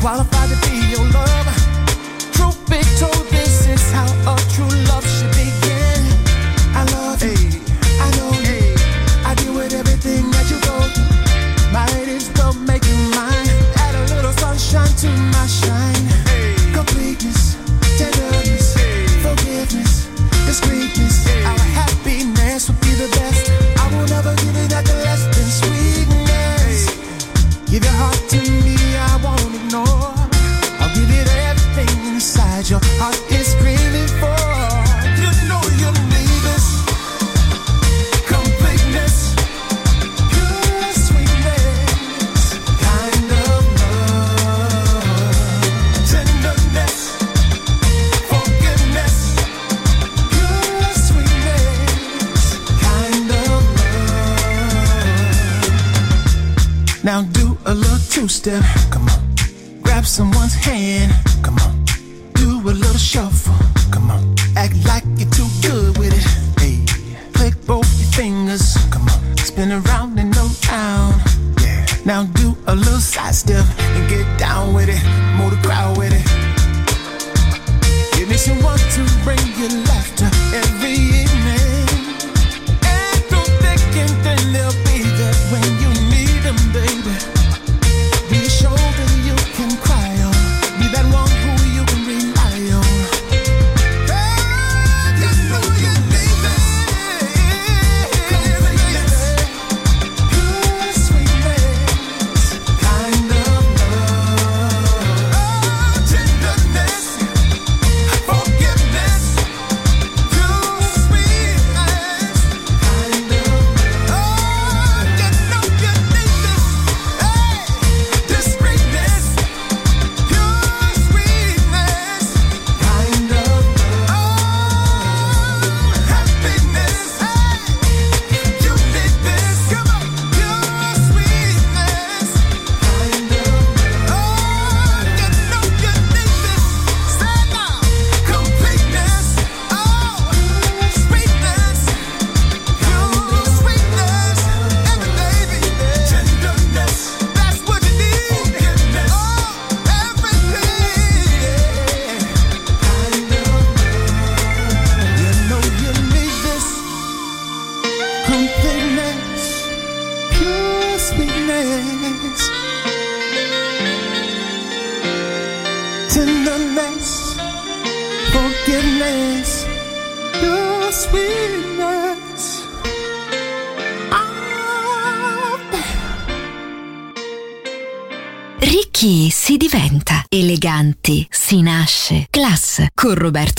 qualify 0.00 0.39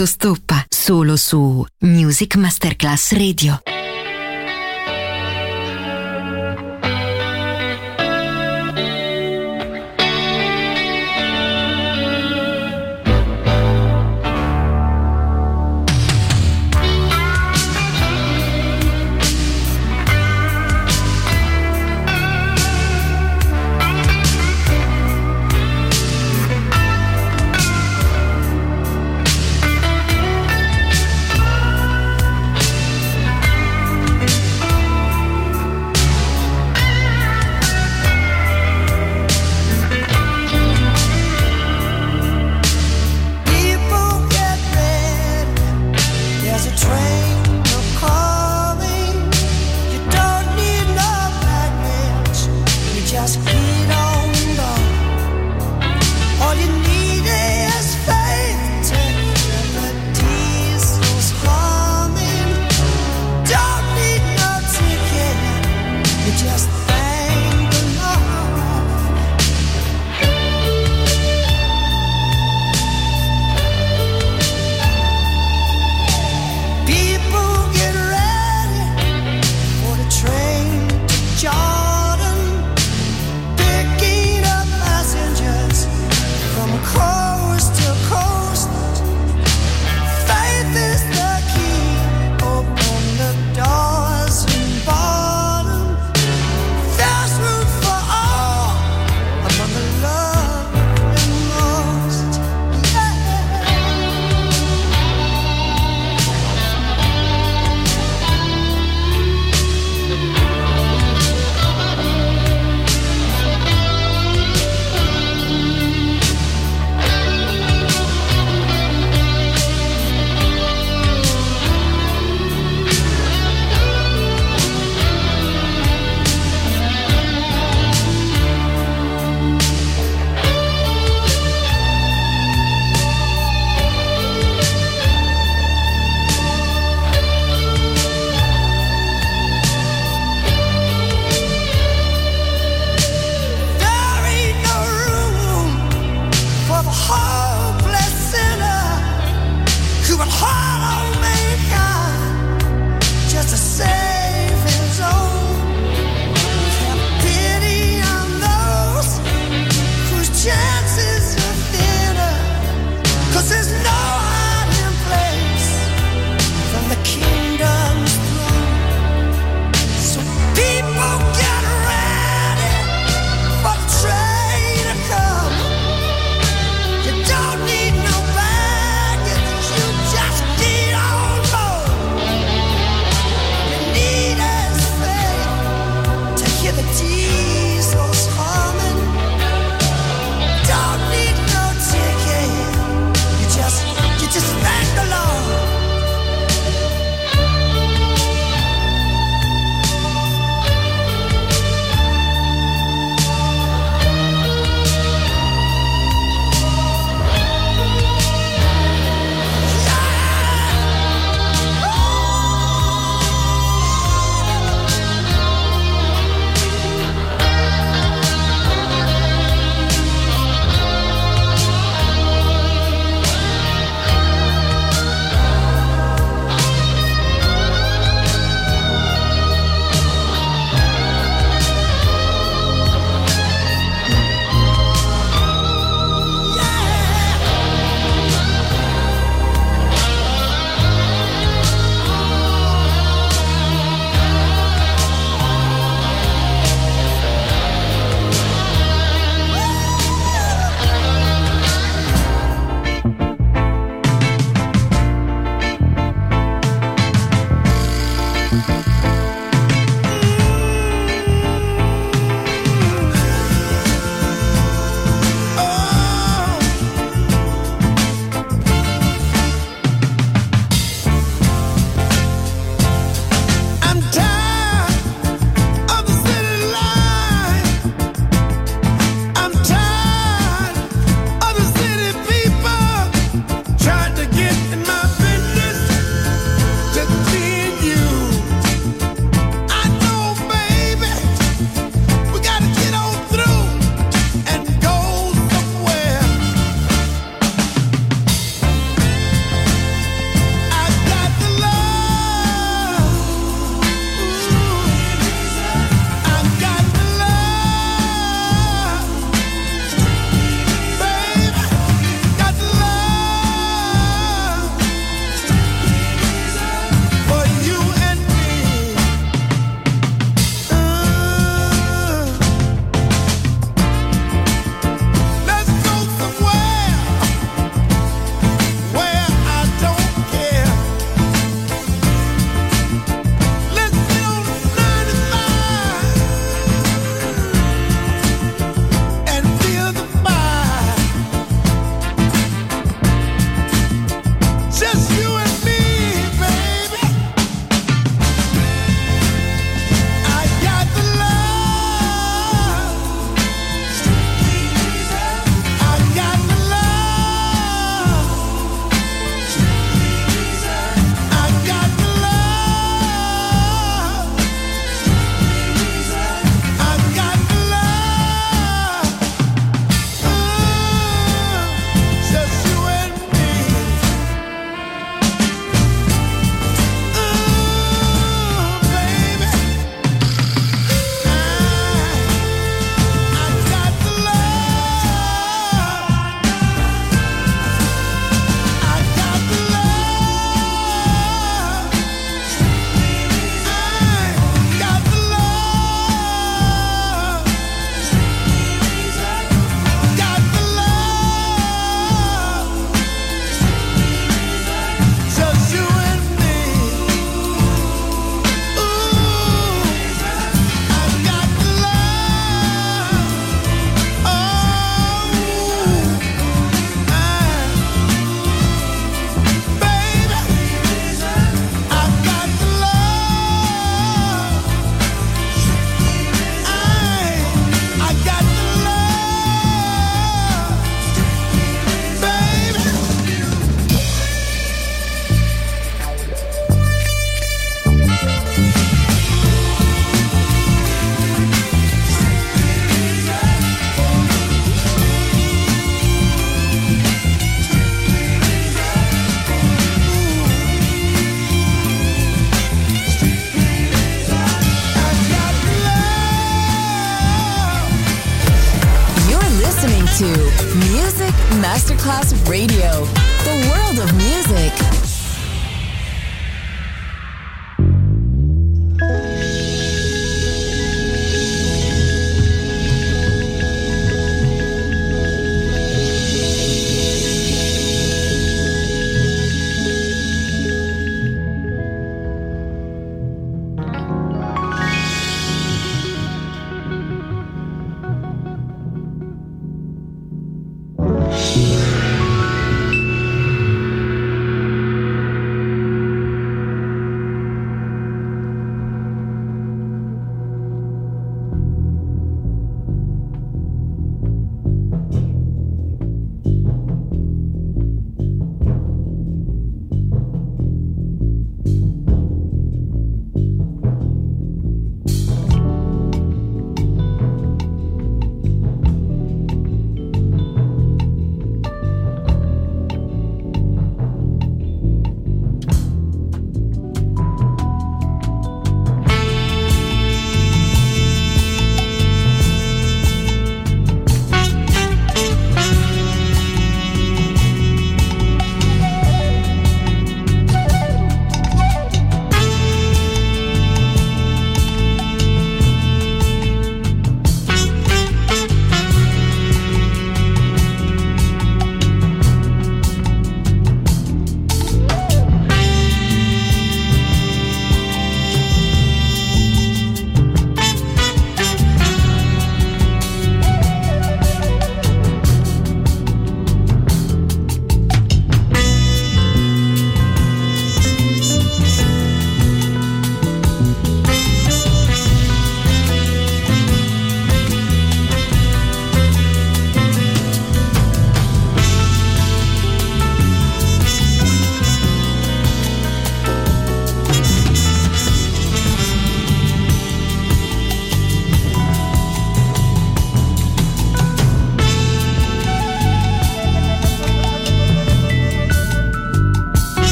tutto 0.00 0.06
stoppa 0.06 0.64
solo 0.68 1.16
su 1.16 1.62
Music 1.80 2.36
Masterclass 2.36 3.12
Radio. 3.12 3.79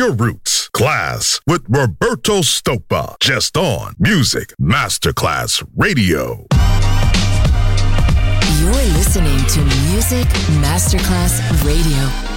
your 0.00 0.12
roots. 0.12 0.70
Klass 0.74 1.42
with 1.46 1.62
Roberto 1.68 2.40
Stoppa. 2.40 3.16
Just 3.20 3.54
on 3.58 3.94
Music 3.98 4.54
Masterclass 4.58 5.62
Radio. 5.76 6.46
You're 8.60 8.72
listening 8.96 9.44
to 9.48 9.60
Music 9.90 10.26
Masterclass 10.62 11.42
Radio 11.66 12.29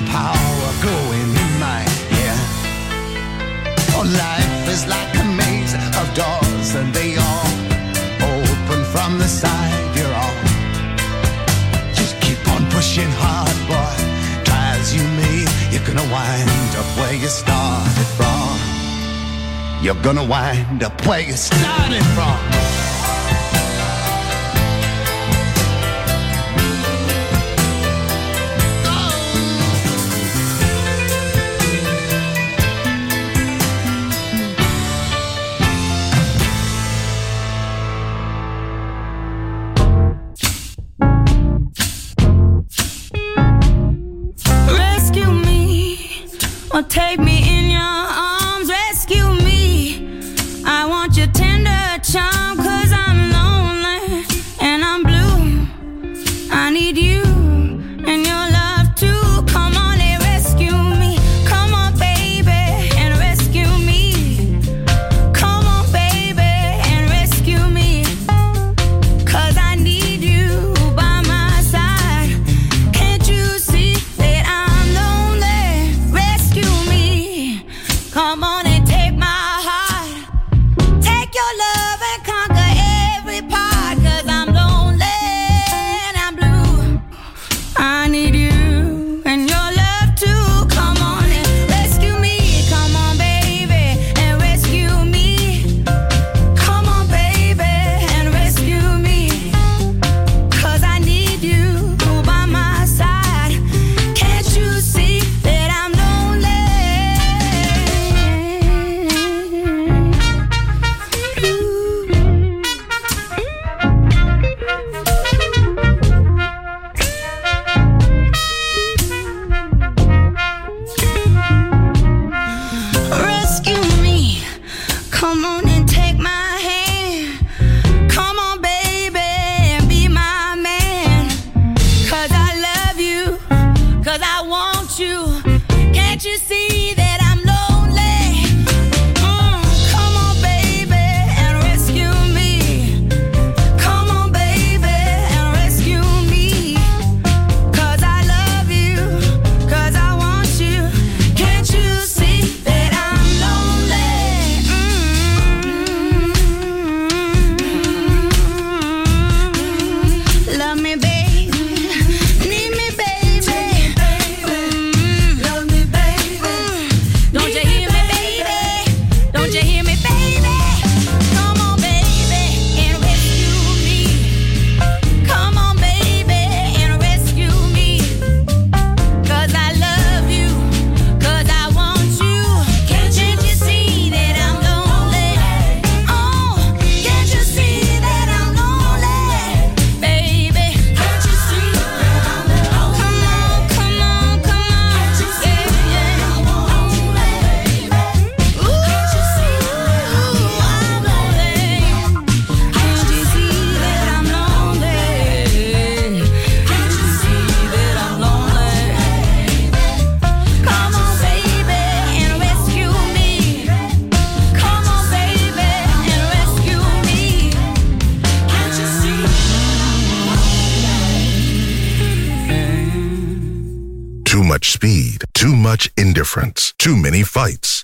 the 0.00 0.10
power 0.10 0.70
going 0.82 1.30
in 1.44 1.52
my 1.58 1.82
ear. 2.20 2.36
Oh, 3.96 4.04
life 4.04 4.68
is 4.68 4.86
like 4.86 5.14
a 5.16 5.24
maze 5.24 5.74
of 5.74 6.06
doors, 6.14 6.74
and 6.74 6.92
they 6.94 7.16
all 7.16 7.50
open 8.22 8.84
from 8.84 9.18
the 9.18 9.28
side 9.28 9.96
you're 9.96 10.14
on. 10.14 10.46
Just 11.94 12.20
keep 12.20 12.40
on 12.54 12.68
pushing 12.70 13.10
hard, 13.22 13.56
boy. 13.68 13.96
Try 14.44 14.76
as 14.78 14.94
you 14.94 15.02
may, 15.18 15.46
you're 15.70 15.86
gonna 15.86 16.08
wind 16.12 16.76
up 16.76 16.88
where 16.98 17.14
you 17.14 17.28
started 17.28 18.08
from. 18.18 18.58
You're 19.82 20.02
gonna 20.02 20.24
wind 20.24 20.82
up 20.82 21.06
where 21.06 21.20
you 21.20 21.34
started 21.34 22.04
from. 22.16 22.69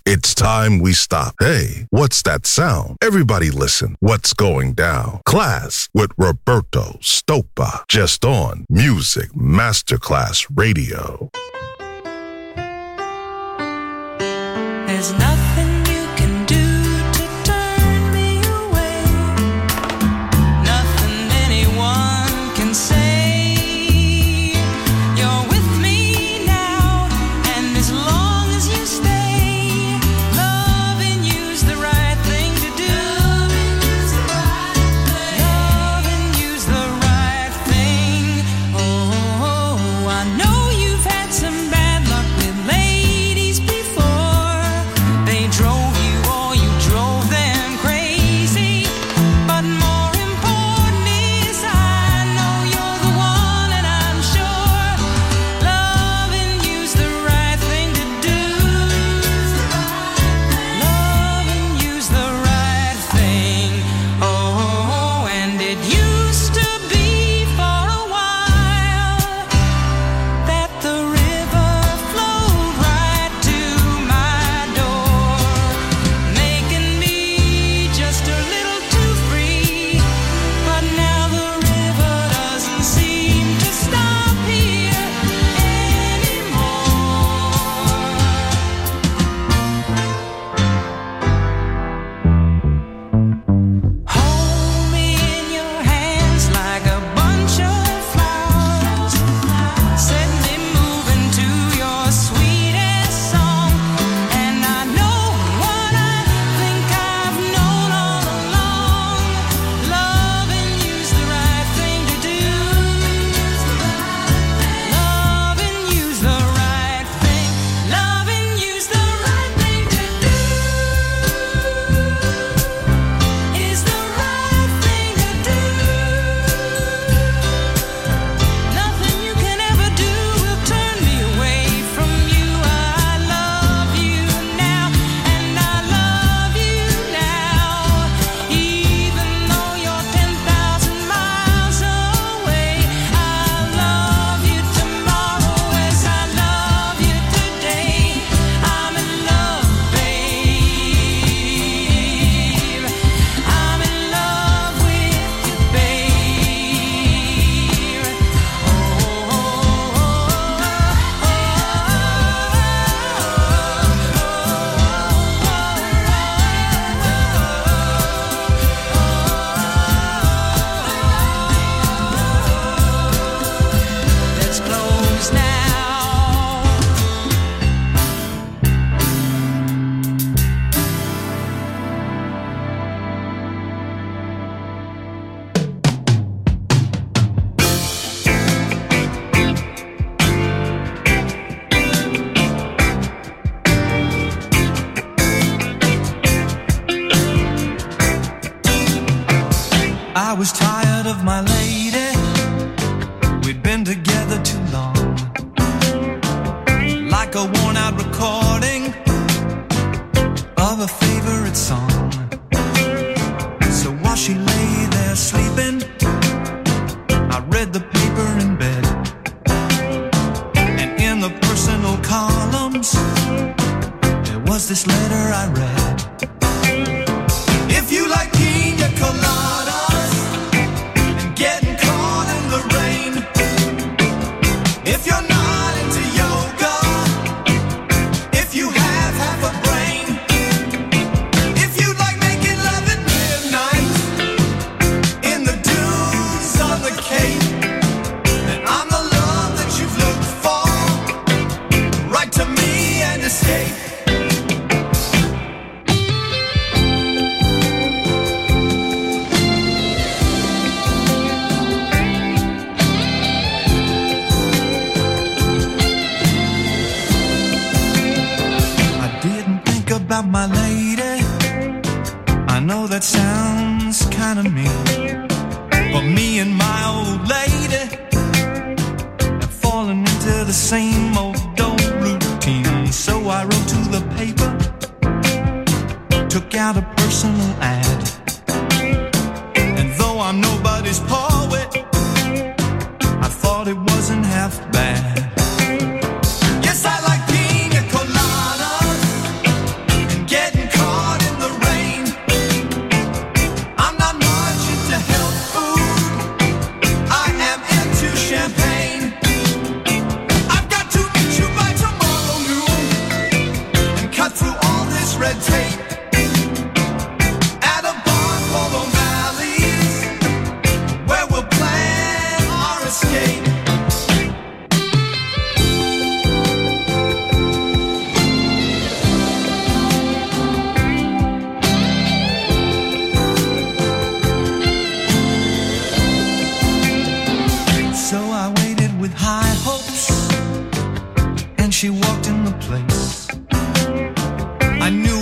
It's 0.08 0.36
time 0.36 0.78
we 0.78 0.92
stop. 0.92 1.34
Hey, 1.40 1.88
what's 1.90 2.22
that 2.22 2.46
sound? 2.46 2.96
Everybody 3.02 3.50
listen. 3.50 3.96
What's 3.98 4.34
going 4.34 4.74
down? 4.74 5.20
Klass 5.26 5.88
with 5.94 6.12
Roberto 6.16 6.96
Stoppa. 7.02 7.82
Just 7.88 8.24
on 8.24 8.66
Music 8.70 9.32
Masterclass 9.32 10.46
Radio. 10.54 11.28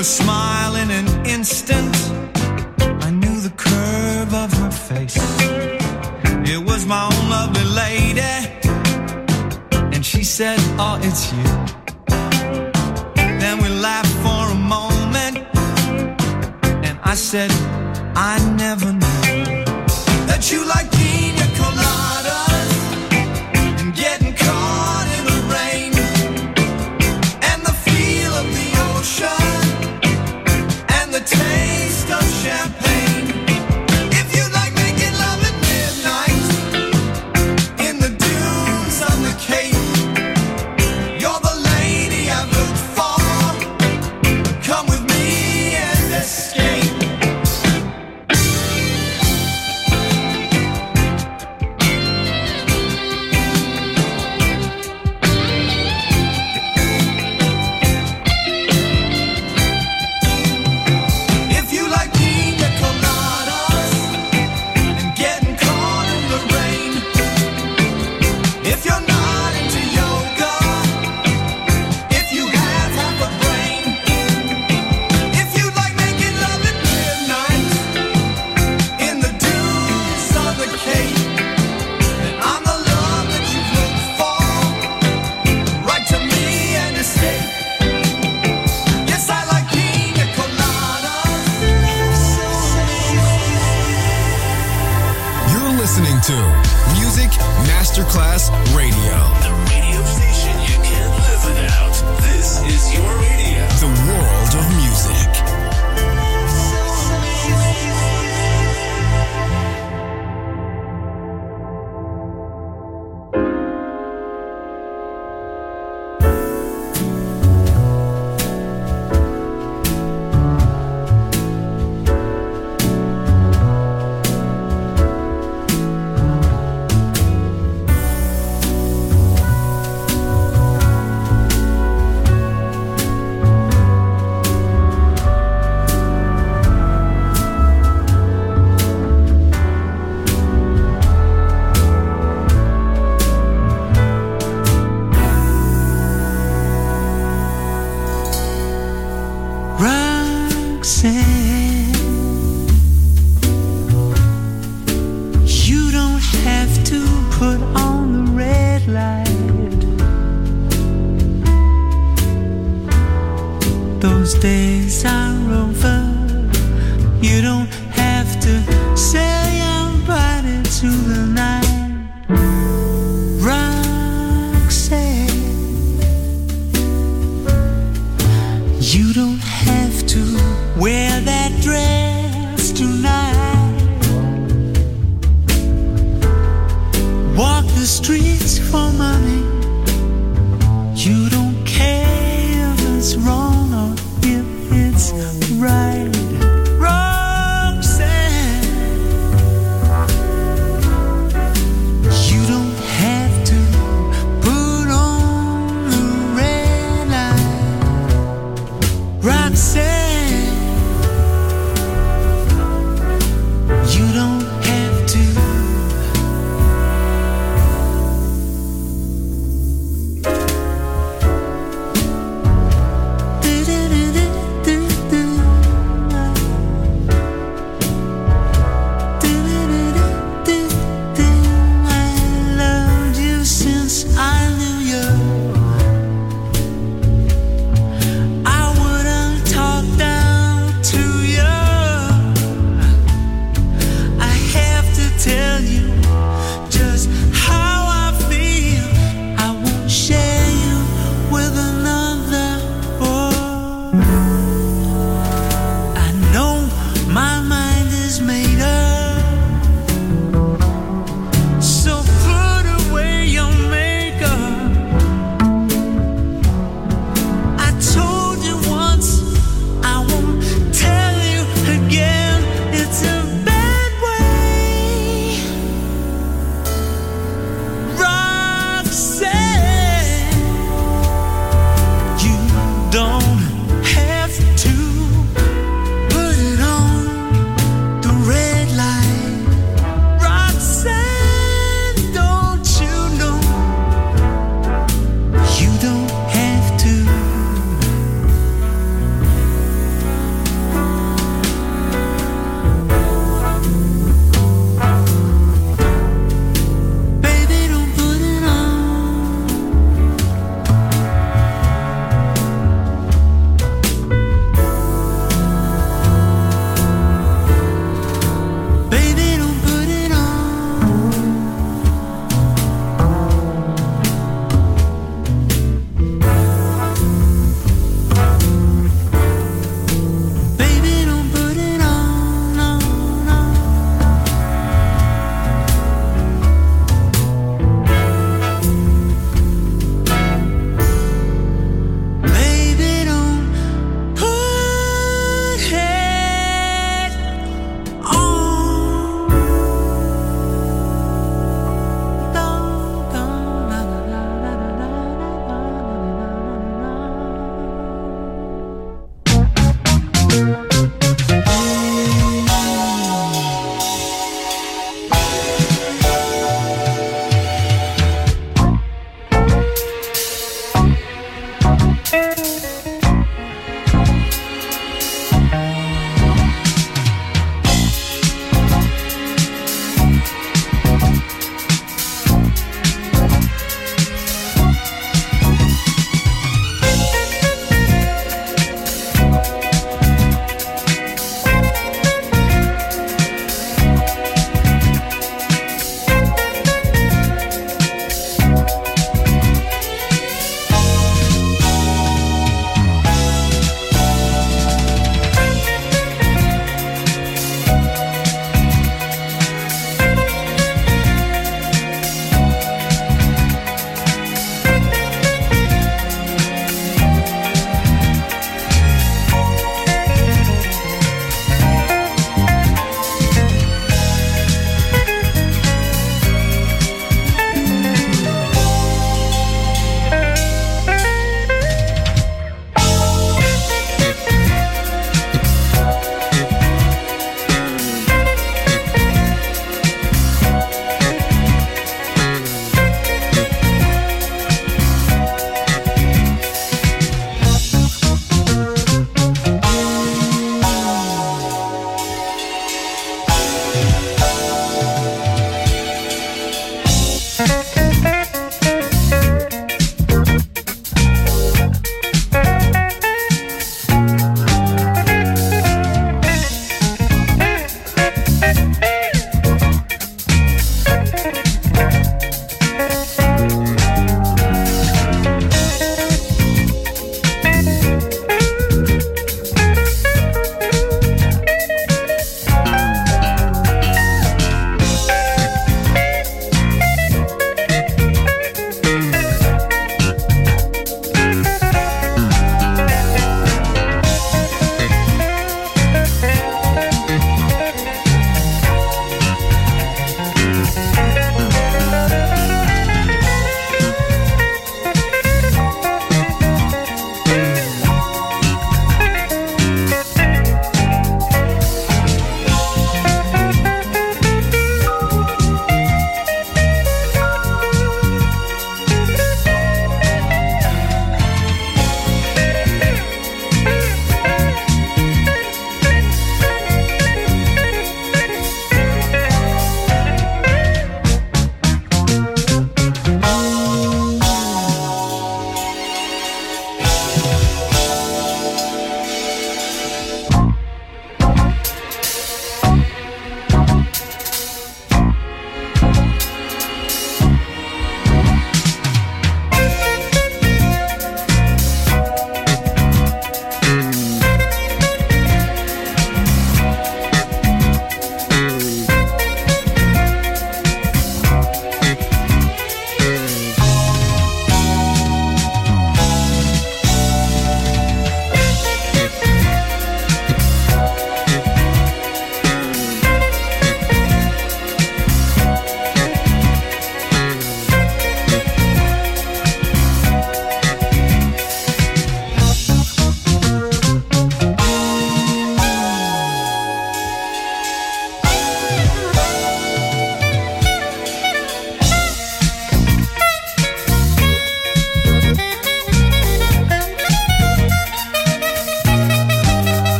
a 0.00 0.04
smile 0.04 0.76
in 0.76 0.90
an 0.92 1.08
instant. 1.26 1.96
I 3.02 3.10
knew 3.10 3.40
the 3.40 3.52
curve 3.56 4.32
of 4.32 4.52
her 4.52 4.70
face. 4.70 5.18
It 6.46 6.62
was 6.64 6.86
my 6.86 7.04
own 7.12 7.30
lovely 7.30 7.64
lady. 7.64 8.36
And 9.94 10.06
she 10.06 10.22
said, 10.22 10.58
Oh, 10.78 11.00
it's 11.02 11.32
you. 11.32 11.48
Then 13.40 13.60
we 13.60 13.68
laughed 13.70 14.14
for 14.24 14.52
a 14.52 14.60
moment. 14.76 15.38
And 16.86 16.96
I 17.02 17.14
said, 17.14 17.50
I 18.14 18.38
never 18.56 18.92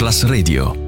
Masterclass 0.00 0.24
Radio. 0.24 0.79